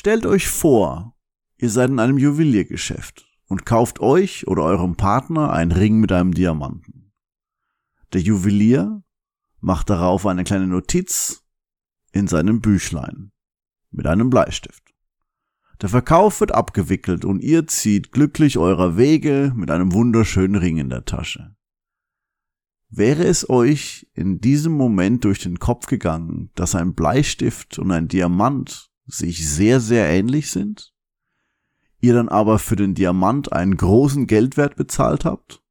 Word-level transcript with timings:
Stellt 0.00 0.24
euch 0.24 0.48
vor, 0.48 1.14
ihr 1.58 1.68
seid 1.68 1.90
in 1.90 1.98
einem 1.98 2.16
Juweliergeschäft 2.16 3.28
und 3.48 3.66
kauft 3.66 4.00
euch 4.00 4.46
oder 4.46 4.62
eurem 4.62 4.96
Partner 4.96 5.52
einen 5.52 5.72
Ring 5.72 6.00
mit 6.00 6.10
einem 6.10 6.32
Diamanten. 6.32 7.12
Der 8.14 8.22
Juwelier 8.22 9.02
macht 9.60 9.90
darauf 9.90 10.24
eine 10.24 10.44
kleine 10.44 10.68
Notiz 10.68 11.44
in 12.12 12.28
seinem 12.28 12.62
Büchlein 12.62 13.32
mit 13.90 14.06
einem 14.06 14.30
Bleistift. 14.30 14.94
Der 15.82 15.90
Verkauf 15.90 16.40
wird 16.40 16.52
abgewickelt 16.52 17.26
und 17.26 17.42
ihr 17.42 17.66
zieht 17.66 18.10
glücklich 18.10 18.56
eurer 18.56 18.96
Wege 18.96 19.52
mit 19.54 19.70
einem 19.70 19.92
wunderschönen 19.92 20.56
Ring 20.56 20.78
in 20.78 20.88
der 20.88 21.04
Tasche. 21.04 21.54
Wäre 22.88 23.24
es 23.24 23.50
euch 23.50 24.08
in 24.14 24.40
diesem 24.40 24.72
Moment 24.72 25.24
durch 25.26 25.40
den 25.40 25.58
Kopf 25.58 25.84
gegangen, 25.88 26.48
dass 26.54 26.74
ein 26.74 26.94
Bleistift 26.94 27.78
und 27.78 27.90
ein 27.90 28.08
Diamant 28.08 28.89
sich 29.12 29.48
sehr, 29.48 29.80
sehr 29.80 30.08
ähnlich 30.08 30.50
sind? 30.50 30.92
Ihr 32.00 32.14
dann 32.14 32.28
aber 32.28 32.58
für 32.58 32.76
den 32.76 32.94
Diamant 32.94 33.52
einen 33.52 33.76
großen 33.76 34.26
Geldwert 34.26 34.76
bezahlt 34.76 35.24
habt? 35.24 35.62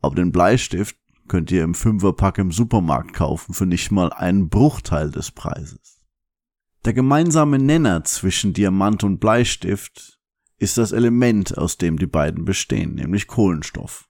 Aber 0.00 0.14
den 0.14 0.32
Bleistift 0.32 0.96
könnt 1.28 1.50
ihr 1.50 1.62
im 1.62 1.74
Fünferpack 1.74 2.38
im 2.38 2.52
Supermarkt 2.52 3.12
kaufen 3.12 3.54
für 3.54 3.66
nicht 3.66 3.90
mal 3.90 4.12
einen 4.12 4.48
Bruchteil 4.48 5.10
des 5.10 5.30
Preises. 5.30 6.00
Der 6.84 6.94
gemeinsame 6.94 7.58
Nenner 7.58 8.04
zwischen 8.04 8.54
Diamant 8.54 9.04
und 9.04 9.18
Bleistift 9.18 10.18
ist 10.58 10.78
das 10.78 10.92
Element, 10.92 11.56
aus 11.56 11.76
dem 11.76 11.98
die 11.98 12.06
beiden 12.06 12.44
bestehen, 12.44 12.94
nämlich 12.94 13.26
Kohlenstoff. 13.26 14.08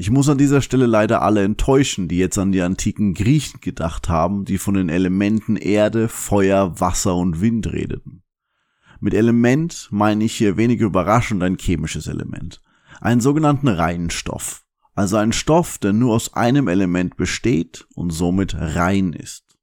Ich 0.00 0.10
muss 0.10 0.30
an 0.30 0.38
dieser 0.38 0.62
Stelle 0.62 0.86
leider 0.86 1.20
alle 1.20 1.44
enttäuschen, 1.44 2.08
die 2.08 2.16
jetzt 2.16 2.38
an 2.38 2.52
die 2.52 2.62
antiken 2.62 3.12
Griechen 3.12 3.60
gedacht 3.60 4.08
haben, 4.08 4.46
die 4.46 4.56
von 4.56 4.72
den 4.72 4.88
Elementen 4.88 5.56
Erde, 5.56 6.08
Feuer, 6.08 6.80
Wasser 6.80 7.14
und 7.16 7.42
Wind 7.42 7.70
redeten. 7.70 8.22
Mit 9.00 9.12
Element 9.12 9.88
meine 9.90 10.24
ich 10.24 10.34
hier 10.34 10.56
wenig 10.56 10.80
überraschend 10.80 11.42
ein 11.42 11.58
chemisches 11.58 12.06
Element, 12.06 12.62
einen 13.02 13.20
sogenannten 13.20 13.68
Reinstoff, 13.68 14.64
also 14.94 15.18
ein 15.18 15.34
Stoff, 15.34 15.76
der 15.76 15.92
nur 15.92 16.14
aus 16.14 16.32
einem 16.32 16.68
Element 16.68 17.18
besteht 17.18 17.86
und 17.94 18.08
somit 18.08 18.54
rein 18.54 19.12
ist. 19.12 19.58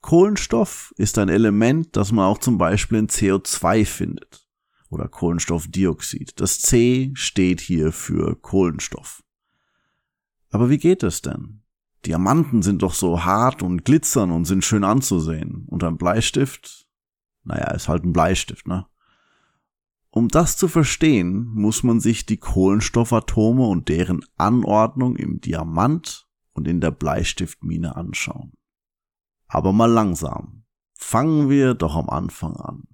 Kohlenstoff 0.00 0.94
ist 0.96 1.18
ein 1.18 1.28
Element, 1.28 1.94
das 1.94 2.10
man 2.10 2.24
auch 2.24 2.38
zum 2.38 2.56
Beispiel 2.56 2.96
in 2.96 3.08
CO2 3.08 3.84
findet 3.84 4.49
oder 4.90 5.08
Kohlenstoffdioxid. 5.08 6.38
Das 6.40 6.60
C 6.60 7.12
steht 7.14 7.60
hier 7.60 7.92
für 7.92 8.36
Kohlenstoff. 8.36 9.22
Aber 10.50 10.68
wie 10.68 10.78
geht 10.78 11.02
es 11.02 11.22
denn? 11.22 11.62
Diamanten 12.04 12.62
sind 12.62 12.82
doch 12.82 12.94
so 12.94 13.24
hart 13.24 13.62
und 13.62 13.84
glitzern 13.84 14.30
und 14.30 14.44
sind 14.44 14.64
schön 14.64 14.84
anzusehen. 14.84 15.64
Und 15.66 15.84
ein 15.84 15.96
Bleistift? 15.96 16.86
Naja, 17.44 17.70
ist 17.72 17.88
halt 17.88 18.04
ein 18.04 18.12
Bleistift, 18.12 18.66
ne? 18.66 18.86
Um 20.12 20.26
das 20.26 20.56
zu 20.56 20.66
verstehen, 20.66 21.46
muss 21.54 21.84
man 21.84 22.00
sich 22.00 22.26
die 22.26 22.38
Kohlenstoffatome 22.38 23.64
und 23.64 23.88
deren 23.88 24.24
Anordnung 24.36 25.14
im 25.14 25.40
Diamant 25.40 26.26
und 26.52 26.66
in 26.66 26.80
der 26.80 26.90
Bleistiftmine 26.90 27.94
anschauen. 27.94 28.52
Aber 29.46 29.72
mal 29.72 29.90
langsam. 29.90 30.64
Fangen 30.94 31.48
wir 31.48 31.74
doch 31.74 31.94
am 31.94 32.10
Anfang 32.10 32.56
an. 32.56 32.88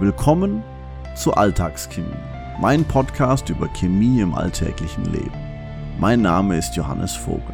Willkommen 0.00 0.62
zu 1.16 1.34
Alltagschemie, 1.34 2.06
mein 2.60 2.84
Podcast 2.84 3.48
über 3.48 3.66
Chemie 3.66 4.20
im 4.20 4.32
alltäglichen 4.32 5.04
Leben. 5.06 5.34
Mein 5.98 6.22
Name 6.22 6.56
ist 6.56 6.76
Johannes 6.76 7.16
Vogel. 7.16 7.52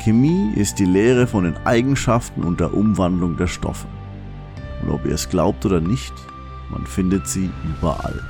Chemie 0.00 0.52
ist 0.54 0.78
die 0.78 0.84
Lehre 0.84 1.26
von 1.26 1.42
den 1.42 1.56
Eigenschaften 1.66 2.44
und 2.44 2.60
der 2.60 2.72
Umwandlung 2.72 3.36
der 3.36 3.48
Stoffe. 3.48 3.88
Und 4.80 4.90
ob 4.90 5.04
ihr 5.04 5.14
es 5.14 5.28
glaubt 5.28 5.66
oder 5.66 5.80
nicht, 5.80 6.12
man 6.70 6.86
findet 6.86 7.26
sie 7.26 7.50
überall. 7.64 8.22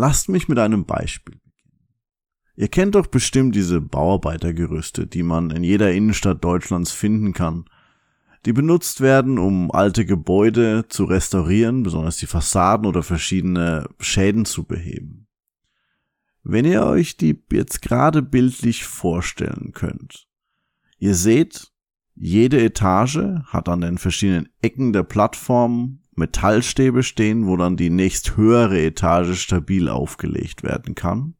Lasst 0.00 0.28
mich 0.28 0.48
mit 0.48 0.58
einem 0.58 0.84
Beispiel 0.84 1.36
beginnen. 1.36 1.88
Ihr 2.56 2.68
kennt 2.68 2.94
doch 2.94 3.06
bestimmt 3.06 3.54
diese 3.54 3.80
Bauarbeitergerüste, 3.80 5.06
die 5.06 5.22
man 5.22 5.50
in 5.50 5.62
jeder 5.62 5.92
Innenstadt 5.92 6.42
Deutschlands 6.42 6.92
finden 6.92 7.32
kann 7.32 7.66
die 8.46 8.52
benutzt 8.52 9.00
werden, 9.00 9.38
um 9.38 9.70
alte 9.70 10.06
Gebäude 10.06 10.86
zu 10.88 11.04
restaurieren, 11.04 11.82
besonders 11.82 12.16
die 12.16 12.26
Fassaden 12.26 12.86
oder 12.86 13.02
verschiedene 13.02 13.88
Schäden 13.98 14.44
zu 14.44 14.64
beheben. 14.64 15.26
Wenn 16.42 16.64
ihr 16.64 16.84
euch 16.84 17.16
die 17.18 17.38
jetzt 17.52 17.82
gerade 17.82 18.22
bildlich 18.22 18.84
vorstellen 18.84 19.72
könnt, 19.74 20.26
ihr 20.98 21.14
seht, 21.14 21.70
jede 22.14 22.62
Etage 22.62 23.18
hat 23.44 23.68
an 23.68 23.82
den 23.82 23.98
verschiedenen 23.98 24.48
Ecken 24.62 24.92
der 24.92 25.02
Plattform 25.02 25.99
Metallstäbe 26.20 27.02
stehen, 27.02 27.46
wo 27.46 27.56
dann 27.56 27.76
die 27.76 27.90
nächst 27.90 28.36
höhere 28.36 28.80
Etage 28.80 29.40
stabil 29.40 29.88
aufgelegt 29.88 30.62
werden 30.62 30.94
kann. 30.94 31.34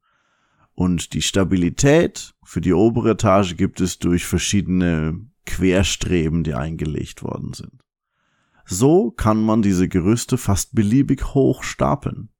Und 0.74 1.12
die 1.12 1.22
Stabilität 1.22 2.34
für 2.42 2.60
die 2.60 2.72
obere 2.72 3.10
Etage 3.10 3.56
gibt 3.56 3.80
es 3.80 3.98
durch 3.98 4.26
verschiedene 4.26 5.20
Querstreben, 5.46 6.42
die 6.42 6.54
eingelegt 6.54 7.22
worden 7.22 7.52
sind. 7.52 7.84
So 8.64 9.10
kann 9.10 9.42
man 9.42 9.62
diese 9.62 9.88
Gerüste 9.88 10.38
fast 10.38 10.74
beliebig 10.74 11.34
hoch 11.34 11.62
stapeln. 11.62 12.30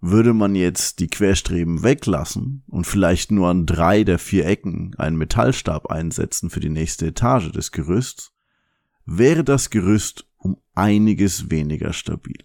Würde 0.00 0.34
man 0.34 0.54
jetzt 0.54 1.00
die 1.00 1.08
Querstreben 1.08 1.82
weglassen 1.82 2.62
und 2.68 2.86
vielleicht 2.86 3.32
nur 3.32 3.48
an 3.48 3.66
drei 3.66 4.04
der 4.04 4.18
vier 4.18 4.46
Ecken 4.46 4.94
einen 4.98 5.16
Metallstab 5.16 5.86
einsetzen 5.86 6.50
für 6.50 6.60
die 6.60 6.68
nächste 6.68 7.06
Etage 7.06 7.50
des 7.50 7.72
Gerüsts, 7.72 8.32
wäre 9.06 9.42
das 9.42 9.70
Gerüst 9.70 10.26
einiges 10.76 11.50
weniger 11.50 11.92
stabil. 11.92 12.44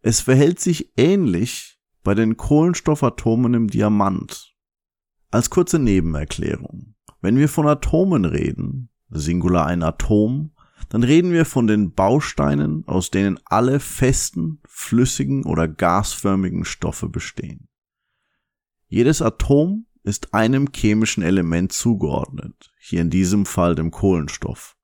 Es 0.00 0.20
verhält 0.20 0.58
sich 0.58 0.92
ähnlich 0.96 1.78
bei 2.02 2.14
den 2.14 2.36
Kohlenstoffatomen 2.36 3.54
im 3.54 3.68
Diamant. 3.68 4.54
Als 5.30 5.48
kurze 5.48 5.78
Nebenerklärung. 5.78 6.94
Wenn 7.20 7.36
wir 7.36 7.48
von 7.48 7.68
Atomen 7.68 8.24
reden, 8.24 8.90
Singular 9.10 9.66
ein 9.66 9.82
Atom, 9.82 10.50
dann 10.88 11.04
reden 11.04 11.30
wir 11.30 11.44
von 11.44 11.66
den 11.66 11.92
Bausteinen, 11.92 12.86
aus 12.86 13.10
denen 13.10 13.38
alle 13.44 13.78
festen, 13.78 14.60
flüssigen 14.66 15.44
oder 15.44 15.68
gasförmigen 15.68 16.64
Stoffe 16.64 17.08
bestehen. 17.08 17.68
Jedes 18.88 19.22
Atom 19.22 19.86
ist 20.02 20.34
einem 20.34 20.68
chemischen 20.74 21.22
Element 21.22 21.72
zugeordnet, 21.72 22.72
hier 22.78 23.00
in 23.00 23.10
diesem 23.10 23.46
Fall 23.46 23.74
dem 23.74 23.90
Kohlenstoff. 23.90 24.76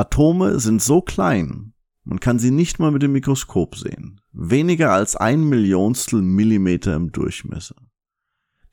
Atome 0.00 0.58
sind 0.60 0.80
so 0.80 1.02
klein, 1.02 1.74
man 2.04 2.20
kann 2.20 2.38
sie 2.38 2.50
nicht 2.50 2.78
mal 2.78 2.90
mit 2.90 3.02
dem 3.02 3.12
Mikroskop 3.12 3.76
sehen, 3.76 4.22
weniger 4.32 4.92
als 4.92 5.14
ein 5.14 5.44
Millionstel 5.44 6.22
Millimeter 6.22 6.96
im 6.96 7.12
Durchmesser. 7.12 7.76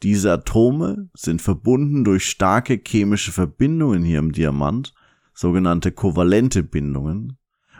Diese 0.04 0.32
Atome 0.32 1.10
sind 1.14 1.42
verbunden 1.42 2.06
durch 2.06 2.30
starke 2.30 2.82
chemische 2.82 3.34
Verbindungen 3.34 4.04
hier 4.04 4.20
im 4.20 4.32
Diamant, 4.32 4.94
sogenannte 5.34 5.92
kovalente 5.92 6.64
Bindungen, 6.64 7.38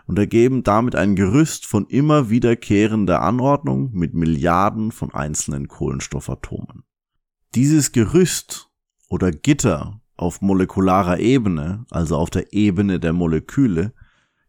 und 0.08 0.20
ergeben 0.20 0.64
damit 0.64 0.98
ein 0.98 1.16
Gerüst 1.16 1.66
von 1.66 1.88
immer 1.88 2.30
wiederkehrender 2.30 3.22
Anordnung 3.22 3.92
mit 3.94 4.14
Milliarden 4.14 4.92
von 4.92 5.14
einzelnen 5.14 5.70
Kohlenstoffatomen. 5.70 6.84
Dieses 7.56 7.94
Gerüst 7.94 8.70
oder 9.08 9.32
Gitter 9.32 10.02
auf 10.18 10.42
molekularer 10.42 11.20
Ebene, 11.20 11.86
also 11.90 12.18
auf 12.18 12.30
der 12.30 12.52
Ebene 12.54 13.00
der 13.00 13.14
Moleküle, 13.14 13.94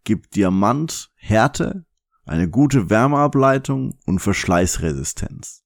gibt 0.05 0.35
Diamant 0.35 1.11
Härte, 1.15 1.85
eine 2.25 2.49
gute 2.49 2.91
Wärmeableitung 2.91 3.99
und 4.07 4.19
Verschleißresistenz. 4.19 5.65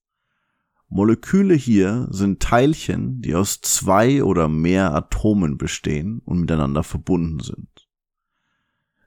Moleküle 0.89 1.55
hier 1.55 2.07
sind 2.11 2.41
Teilchen, 2.41 3.21
die 3.21 3.33
aus 3.33 3.61
zwei 3.61 4.23
oder 4.23 4.47
mehr 4.47 4.93
Atomen 4.93 5.57
bestehen 5.57 6.21
und 6.23 6.39
miteinander 6.39 6.83
verbunden 6.83 7.39
sind. 7.39 7.89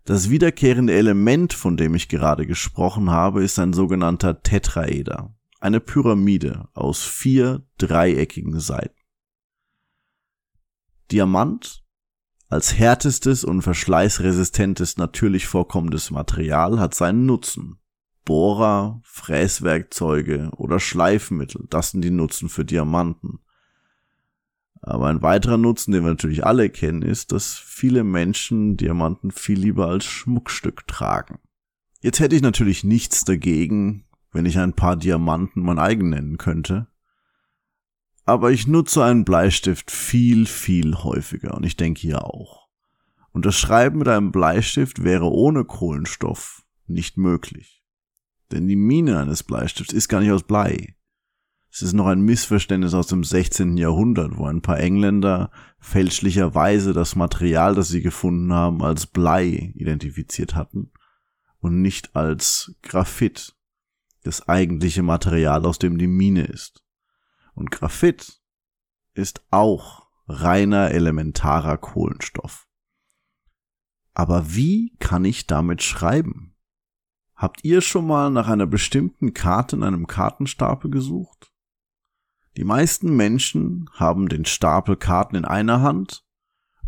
Das 0.05 0.31
wiederkehrende 0.31 0.95
Element, 0.95 1.53
von 1.53 1.77
dem 1.77 1.95
ich 1.95 2.09
gerade 2.09 2.47
gesprochen 2.47 3.11
habe, 3.11 3.45
ist 3.45 3.59
ein 3.59 3.73
sogenannter 3.73 4.43
Tetraeder, 4.43 5.35
eine 5.61 5.81
Pyramide 5.81 6.69
aus 6.75 7.05
vier 7.05 7.67
dreieckigen 7.79 8.59
Seiten. 8.59 8.96
Diamant 11.11 11.85
als 12.49 12.79
härtestes 12.79 13.43
und 13.45 13.63
verschleißresistentes 13.63 14.99
natürlich 14.99 15.47
vorkommendes 15.47 16.11
Material 16.11 16.79
hat 16.79 16.95
seinen 16.95 17.27
Nutzen. 17.27 17.79
Bohrer, 18.25 19.01
Fräswerkzeuge 19.05 20.51
oder 20.57 20.79
Schleifmittel. 20.81 21.67
Das 21.71 21.91
sind 21.91 22.03
die 22.03 22.11
Nutzen 22.11 22.49
für 22.49 22.65
Diamanten. 22.65 23.41
Aber 24.83 25.09
ein 25.09 25.23
weiterer 25.23 25.57
Nutzen, 25.57 25.93
den 25.93 26.05
wir 26.05 26.11
natürlich 26.11 26.47
alle 26.47 26.71
kennen, 26.71 27.03
ist, 27.03 27.33
dass 27.33 27.55
viele 27.55 28.05
Menschen 28.05 28.77
Diamanten 28.77 29.33
viel 29.33 29.59
lieber 29.59 29.89
als 29.89 30.05
Schmuckstück 30.05 30.87
tragen. 30.87 31.39
Jetzt 32.01 32.21
hätte 32.21 32.37
ich 32.37 32.43
natürlich 32.43 32.85
nichts 32.85 33.25
dagegen, 33.25 34.05
wenn 34.33 34.47
ich 34.47 34.59
ein 34.59 34.75
paar 34.75 34.97
Diamanten 34.97 35.63
mein 35.63 35.79
eigen 35.79 36.11
nennen 36.11 36.39
könnte. 36.39 36.87
Aber 38.27 38.51
ich 38.51 38.67
nutze 38.67 39.05
einen 39.05 39.25
Bleistift 39.25 39.93
viel, 39.93 40.47
viel 40.47 40.97
häufiger 40.97 41.55
und 41.55 41.65
ich 41.65 41.77
denke 41.77 42.01
hier 42.01 42.25
auch. 42.25 42.67
Und 43.31 43.47
das 43.47 43.57
Schreiben 43.57 44.01
mit 44.01 44.09
einem 44.09 44.33
Bleistift 44.33 45.05
wäre 45.05 45.31
ohne 45.31 45.65
Kohlenstoff 45.65 46.65
nicht 46.89 47.17
möglich. 47.17 47.85
Denn 48.51 48.67
die 48.67 48.77
Mine 48.77 49.21
eines 49.21 49.45
Bleistifts 49.45 49.93
ist 49.93 50.09
gar 50.09 50.21
nicht 50.21 50.33
aus 50.33 50.43
Blei. 50.43 50.97
Es 51.71 51.83
ist 51.83 51.93
noch 51.93 52.07
ein 52.07 52.23
Missverständnis 52.23 52.95
aus 52.95 53.07
dem 53.07 53.23
16. 53.23 53.77
Jahrhundert, 53.77 54.37
wo 54.37 54.47
ein 54.47 54.63
paar 54.63 54.81
Engländer 54.81 55.51
fälschlicherweise 55.79 56.95
das 56.95 57.15
Material, 57.15 57.75
das 57.77 57.89
sie 57.89 58.03
gefunden 58.03 58.53
haben, 58.53 58.83
als 58.83 59.07
Blei 59.07 59.73
identifiziert 59.75 60.57
hatten 60.57 60.91
und 61.61 61.81
nicht 61.81 62.17
als 62.17 62.75
Graphit, 62.83 63.55
das 64.25 64.49
eigentliche 64.49 65.03
Material, 65.03 65.65
aus 65.65 65.79
dem 65.79 65.99
die 65.99 66.09
Mine 66.09 66.47
ist. 66.47 66.86
Und 67.57 67.71
Graphit 67.71 68.41
ist 69.15 69.43
auch 69.51 70.07
reiner 70.29 70.91
elementarer 70.91 71.79
Kohlenstoff. 71.79 72.69
Aber 74.13 74.55
wie 74.55 74.95
kann 74.99 75.25
ich 75.25 75.47
damit 75.47 75.83
schreiben? 75.83 76.55
Habt 77.35 77.65
ihr 77.65 77.81
schon 77.81 78.07
mal 78.07 78.31
nach 78.31 78.49
einer 78.49 78.67
bestimmten 78.67 79.35
Karte 79.35 79.77
in 79.77 79.83
einem 79.83 80.07
Kartenstapel 80.07 80.91
gesucht? 80.91 81.53
Die 82.57 82.65
meisten 82.65 83.17
Menschen 83.17 83.89
haben 83.93 84.29
den 84.29 84.45
Stapel 84.45 84.97
Karten 84.97 85.37
in 85.37 85.45
einer 85.45 85.81
Hand 85.81 86.25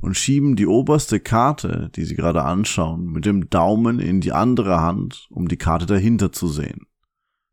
und 0.01 0.17
schieben 0.17 0.55
die 0.55 0.67
oberste 0.67 1.19
Karte, 1.19 1.91
die 1.95 2.05
sie 2.05 2.15
gerade 2.15 2.45
anschauen, 2.45 3.07
mit 3.07 3.25
dem 3.25 3.49
Daumen 3.49 4.01
in 4.01 4.21
die 4.21 4.33
andere 4.33 4.81
Hand, 4.81 5.29
um 5.31 5.49
die 5.49 5.59
Karte 5.59 5.87
dahinter 5.87 6.31
zu 6.31 6.49
sehen. 6.49 6.88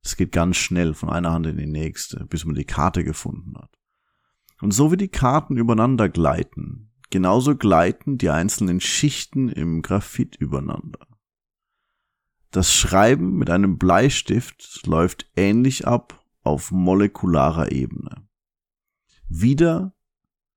Es 0.06 0.16
geht 0.16 0.32
ganz 0.32 0.58
schnell 0.58 0.94
von 0.94 1.10
einer 1.10 1.34
Hand 1.34 1.48
in 1.48 1.58
die 1.58 1.66
nächste, 1.66 2.26
bis 2.28 2.46
man 2.46 2.54
die 2.54 2.64
Karte 2.64 3.04
gefunden 3.04 3.58
hat. 3.58 3.76
Und 4.62 4.72
so 4.72 4.92
wie 4.92 4.98
die 4.98 5.08
Karten 5.08 5.58
übereinander 5.58 6.10
gleiten, 6.10 6.92
genauso 7.10 7.56
gleiten 7.56 8.20
die 8.20 8.30
einzelnen 8.30 8.80
Schichten 8.80 9.50
im 9.50 9.82
Graphit 9.82 10.36
übereinander. 10.36 11.08
Das 12.52 12.72
Schreiben 12.72 13.36
mit 13.36 13.50
einem 13.50 13.80
Bleistift 13.80 14.86
läuft 14.86 15.30
ähnlich 15.36 15.88
ab 15.88 16.24
auf 16.44 16.72
molekularer 16.72 17.72
Ebene. 17.72 18.28
Wieder 19.28 19.96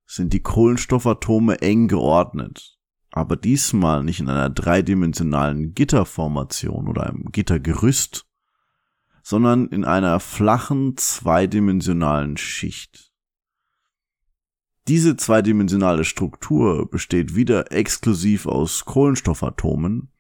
sind 0.05 0.35
die 0.35 0.43
Kohlenstoffatome 0.43 1.63
eng 1.63 1.89
geordnet, 1.89 2.79
aber 3.11 3.37
diesmal 3.37 4.05
nicht 4.05 4.21
in 4.21 4.29
einer 4.29 4.51
dreidimensionalen 4.51 5.75
Gitterformation 5.75 6.87
oder 6.87 7.07
einem 7.07 7.33
Gittergerüst, 7.33 8.28
sondern 9.29 9.67
in 9.67 9.85
einer 9.85 10.21
flachen 10.21 10.97
zweidimensionalen 10.97 12.39
Schicht. 12.39 13.13
Diese 14.89 15.19
zweidimensionale 15.19 16.05
Struktur 16.05 16.91
besteht 16.91 17.35
wieder 17.35 17.71
exklusiv 17.71 18.47
aus 18.47 18.87
Kohlenstoffatomen, 18.87 20.11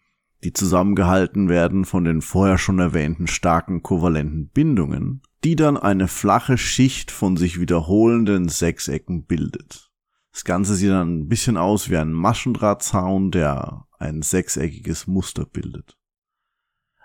die 0.45 0.53
zusammengehalten 0.53 1.49
werden 1.49 1.87
von 1.87 2.05
den 2.05 2.21
vorher 2.21 2.59
schon 2.59 2.81
erwähnten 2.81 3.29
starken 3.29 3.83
kovalenten 3.83 4.51
Bindungen, 4.51 5.23
die 5.43 5.57
dann 5.57 5.79
eine 5.79 6.07
flache 6.07 6.59
Schicht 6.59 7.11
von 7.11 7.39
sich 7.39 7.59
wiederholenden 7.59 8.51
Sechsecken 8.51 9.25
bildet. 9.25 9.91
Das 10.33 10.45
Ganze 10.45 10.75
sieht 10.75 10.91
dann 10.91 11.21
ein 11.21 11.29
bisschen 11.29 11.57
aus 11.57 11.89
wie 11.89 11.97
ein 11.97 12.13
Maschendrahtzaun, 12.13 13.31
der 13.31 13.87
ein 13.99 14.21
sechseckiges 14.21 15.07
Muster 15.07 15.47
bildet. 15.47 15.99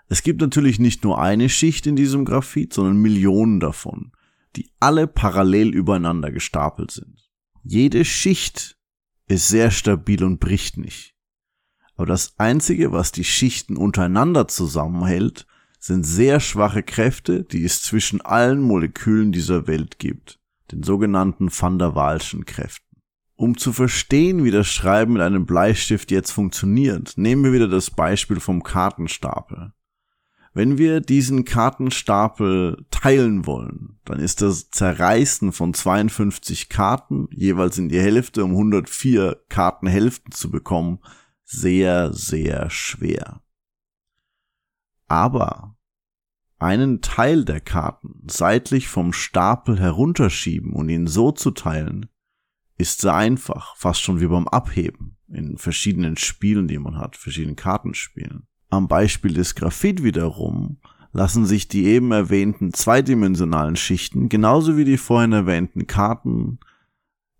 Es 0.08 0.22
gibt 0.22 0.40
natürlich 0.40 0.78
nicht 0.78 1.04
nur 1.04 1.20
eine 1.20 1.48
Schicht 1.48 1.86
in 1.86 1.96
diesem 1.96 2.24
Graphit, 2.24 2.72
sondern 2.72 2.98
Millionen 2.98 3.60
davon, 3.60 4.12
die 4.56 4.70
alle 4.80 5.06
parallel 5.06 5.74
übereinander 5.74 6.30
gestapelt 6.30 6.90
sind. 6.90 7.30
Jede 7.62 8.04
Schicht 8.04 8.76
ist 9.26 9.48
sehr 9.48 9.70
stabil 9.70 10.22
und 10.22 10.40
bricht 10.40 10.76
nicht. 10.76 11.14
Aber 11.96 12.06
das 12.06 12.38
Einzige, 12.38 12.92
was 12.92 13.12
die 13.12 13.24
Schichten 13.24 13.76
untereinander 13.76 14.48
zusammenhält, 14.48 15.46
sind 15.78 16.04
sehr 16.04 16.40
schwache 16.40 16.82
Kräfte, 16.82 17.44
die 17.44 17.64
es 17.64 17.82
zwischen 17.82 18.20
allen 18.20 18.60
Molekülen 18.60 19.32
dieser 19.32 19.66
Welt 19.66 19.98
gibt, 19.98 20.40
den 20.72 20.82
sogenannten 20.82 21.50
Van 21.50 21.78
der 21.78 21.94
Waalschen 21.94 22.46
Kräften. 22.46 22.84
Um 23.36 23.58
zu 23.58 23.72
verstehen, 23.72 24.44
wie 24.44 24.50
das 24.50 24.66
Schreiben 24.68 25.14
mit 25.14 25.22
einem 25.22 25.44
Bleistift 25.44 26.10
jetzt 26.10 26.30
funktioniert, 26.30 27.14
nehmen 27.16 27.44
wir 27.44 27.52
wieder 27.52 27.68
das 27.68 27.90
Beispiel 27.90 28.40
vom 28.40 28.62
Kartenstapel. 28.62 29.72
Wenn 30.56 30.78
wir 30.78 31.00
diesen 31.00 31.44
Kartenstapel 31.44 32.86
teilen 32.90 33.44
wollen, 33.44 33.98
dann 34.04 34.20
ist 34.20 34.40
das 34.40 34.70
Zerreißen 34.70 35.50
von 35.50 35.74
52 35.74 36.68
Karten 36.68 37.26
jeweils 37.32 37.76
in 37.76 37.88
die 37.88 38.00
Hälfte, 38.00 38.44
um 38.44 38.52
104 38.52 39.42
Kartenhälften 39.48 40.30
zu 40.30 40.52
bekommen, 40.52 41.00
sehr, 41.42 42.12
sehr 42.12 42.70
schwer. 42.70 43.42
Aber 45.08 45.76
einen 46.60 47.00
Teil 47.00 47.44
der 47.44 47.60
Karten 47.60 48.22
seitlich 48.30 48.86
vom 48.86 49.12
Stapel 49.12 49.80
herunterschieben 49.80 50.72
und 50.72 50.88
ihn 50.88 51.08
so 51.08 51.32
zu 51.32 51.50
teilen, 51.50 52.06
ist 52.78 53.00
sehr 53.00 53.14
einfach, 53.14 53.74
fast 53.76 54.02
schon 54.02 54.20
wie 54.20 54.28
beim 54.28 54.46
Abheben 54.46 55.16
in 55.26 55.58
verschiedenen 55.58 56.16
Spielen, 56.16 56.68
die 56.68 56.78
man 56.78 56.96
hat, 56.96 57.16
verschiedenen 57.16 57.56
Kartenspielen. 57.56 58.46
Am 58.74 58.88
Beispiel 58.88 59.32
des 59.32 59.54
Graphit 59.54 60.02
wiederum 60.02 60.78
lassen 61.12 61.46
sich 61.46 61.68
die 61.68 61.84
eben 61.84 62.10
erwähnten 62.10 62.72
zweidimensionalen 62.72 63.76
Schichten 63.76 64.28
genauso 64.28 64.76
wie 64.76 64.84
die 64.84 64.96
vorhin 64.98 65.30
erwähnten 65.30 65.86
Karten 65.86 66.58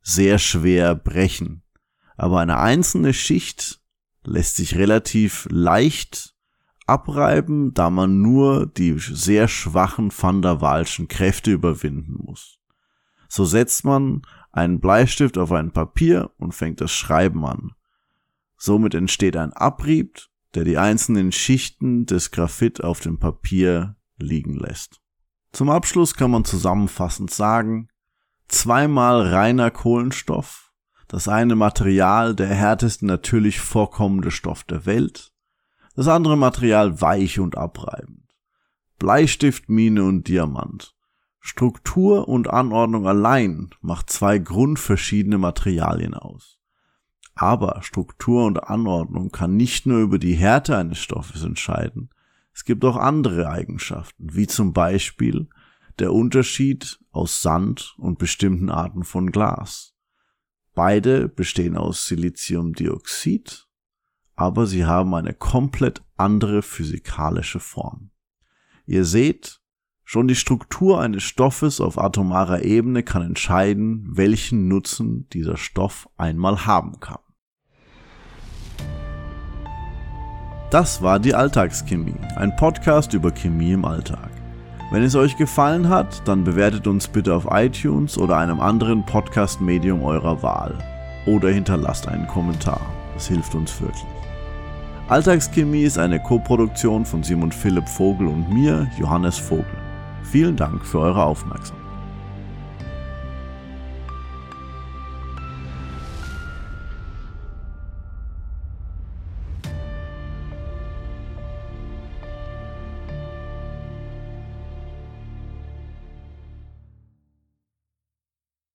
sehr 0.00 0.38
schwer 0.38 0.94
brechen. 0.94 1.64
Aber 2.16 2.38
eine 2.38 2.58
einzelne 2.58 3.12
Schicht 3.12 3.80
lässt 4.22 4.54
sich 4.54 4.76
relativ 4.76 5.48
leicht 5.50 6.36
abreiben, 6.86 7.74
da 7.74 7.90
man 7.90 8.22
nur 8.22 8.66
die 8.66 8.96
sehr 8.96 9.48
schwachen 9.48 10.12
Van 10.16 10.40
der 10.40 10.60
Waalschen 10.60 11.08
Kräfte 11.08 11.50
überwinden 11.50 12.14
muss. 12.24 12.60
So 13.28 13.44
setzt 13.44 13.84
man 13.84 14.22
einen 14.52 14.78
Bleistift 14.78 15.36
auf 15.36 15.50
ein 15.50 15.72
Papier 15.72 16.30
und 16.38 16.54
fängt 16.54 16.80
das 16.80 16.92
Schreiben 16.92 17.44
an. 17.44 17.72
Somit 18.56 18.94
entsteht 18.94 19.36
ein 19.36 19.52
Abrieb, 19.52 20.28
der 20.54 20.64
die 20.64 20.78
einzelnen 20.78 21.32
Schichten 21.32 22.06
des 22.06 22.30
Graphit 22.30 22.82
auf 22.82 23.00
dem 23.00 23.18
Papier 23.18 23.96
liegen 24.18 24.54
lässt. 24.54 25.00
Zum 25.52 25.70
Abschluss 25.70 26.14
kann 26.14 26.30
man 26.30 26.44
zusammenfassend 26.44 27.30
sagen, 27.30 27.88
zweimal 28.48 29.22
reiner 29.22 29.70
Kohlenstoff, 29.70 30.72
das 31.08 31.28
eine 31.28 31.56
Material 31.56 32.34
der 32.34 32.48
härteste 32.48 33.06
natürlich 33.06 33.60
vorkommende 33.60 34.30
Stoff 34.30 34.64
der 34.64 34.86
Welt, 34.86 35.32
das 35.96 36.08
andere 36.08 36.36
Material 36.36 37.00
weich 37.00 37.38
und 37.38 37.56
abreibend. 37.56 38.24
Bleistift, 38.98 39.68
Mine 39.68 40.04
und 40.04 40.28
Diamant. 40.28 40.94
Struktur 41.40 42.26
und 42.26 42.48
Anordnung 42.48 43.06
allein 43.06 43.70
macht 43.80 44.08
zwei 44.10 44.38
grundverschiedene 44.38 45.36
Materialien 45.36 46.14
aus. 46.14 46.58
Aber 47.34 47.82
Struktur 47.82 48.46
und 48.46 48.64
Anordnung 48.64 49.30
kann 49.30 49.56
nicht 49.56 49.86
nur 49.86 50.00
über 50.00 50.18
die 50.18 50.34
Härte 50.34 50.76
eines 50.76 50.98
Stoffes 50.98 51.42
entscheiden, 51.42 52.10
es 52.52 52.64
gibt 52.64 52.84
auch 52.84 52.96
andere 52.96 53.50
Eigenschaften, 53.50 54.32
wie 54.32 54.46
zum 54.46 54.72
Beispiel 54.72 55.48
der 55.98 56.12
Unterschied 56.12 57.00
aus 57.10 57.42
Sand 57.42 57.96
und 57.98 58.18
bestimmten 58.18 58.70
Arten 58.70 59.02
von 59.02 59.32
Glas. 59.32 59.94
Beide 60.72 61.28
bestehen 61.28 61.76
aus 61.76 62.06
Siliziumdioxid 62.06 63.66
aber 64.36 64.66
sie 64.66 64.84
haben 64.84 65.14
eine 65.14 65.32
komplett 65.32 66.02
andere 66.16 66.62
physikalische 66.62 67.60
Form. 67.60 68.10
Ihr 68.86 69.04
seht, 69.04 69.60
schon 70.02 70.28
die 70.28 70.34
Struktur 70.34 71.00
eines 71.00 71.22
Stoffes 71.22 71.80
auf 71.80 71.98
atomarer 71.98 72.62
Ebene 72.62 73.02
kann 73.02 73.22
entscheiden, 73.22 74.04
welchen 74.10 74.68
Nutzen 74.68 75.28
dieser 75.30 75.56
Stoff 75.56 76.08
einmal 76.16 76.66
haben 76.66 77.00
kann. 77.00 77.20
Das 80.70 81.02
war 81.02 81.18
die 81.18 81.34
Alltagschemie, 81.34 82.16
ein 82.36 82.56
Podcast 82.56 83.14
über 83.14 83.30
Chemie 83.30 83.72
im 83.72 83.84
Alltag. 83.84 84.30
Wenn 84.90 85.02
es 85.02 85.14
euch 85.14 85.36
gefallen 85.36 85.88
hat, 85.88 86.26
dann 86.26 86.44
bewertet 86.44 86.86
uns 86.86 87.08
bitte 87.08 87.34
auf 87.34 87.46
iTunes 87.50 88.18
oder 88.18 88.36
einem 88.36 88.60
anderen 88.60 89.04
Podcast-Medium 89.06 90.02
eurer 90.02 90.42
Wahl. 90.42 90.76
Oder 91.26 91.50
hinterlasst 91.50 92.08
einen 92.08 92.26
Kommentar. 92.26 92.80
Das 93.14 93.28
hilft 93.28 93.54
uns 93.54 93.80
wirklich. 93.80 94.04
Alltagschemie 95.08 95.82
ist 95.82 95.98
eine 95.98 96.20
Koproduktion 96.20 97.04
von 97.04 97.22
Simon 97.22 97.52
Philipp 97.52 97.88
Vogel 97.88 98.26
und 98.26 98.52
mir, 98.52 98.88
Johannes 98.98 99.38
Vogel. 99.38 99.66
Vielen 100.22 100.56
Dank 100.56 100.84
für 100.84 101.00
eure 101.00 101.24
Aufmerksamkeit. 101.24 101.83